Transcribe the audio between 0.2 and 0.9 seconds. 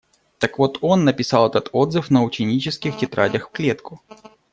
Так вот